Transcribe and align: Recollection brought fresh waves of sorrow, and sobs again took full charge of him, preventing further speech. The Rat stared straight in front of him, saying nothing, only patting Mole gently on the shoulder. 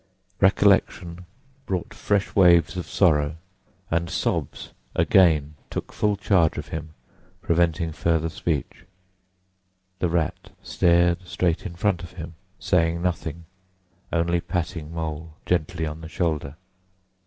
Recollection 0.39 1.27
brought 1.67 1.93
fresh 1.93 2.35
waves 2.35 2.75
of 2.75 2.89
sorrow, 2.89 3.35
and 3.91 4.09
sobs 4.09 4.73
again 4.95 5.53
took 5.69 5.93
full 5.93 6.17
charge 6.17 6.57
of 6.57 6.69
him, 6.69 6.95
preventing 7.43 7.91
further 7.91 8.27
speech. 8.29 8.85
The 9.99 10.09
Rat 10.09 10.49
stared 10.63 11.19
straight 11.27 11.67
in 11.67 11.75
front 11.75 12.01
of 12.01 12.13
him, 12.13 12.33
saying 12.57 13.03
nothing, 13.03 13.45
only 14.11 14.39
patting 14.41 14.91
Mole 14.91 15.35
gently 15.45 15.85
on 15.85 16.01
the 16.01 16.09
shoulder. 16.09 16.55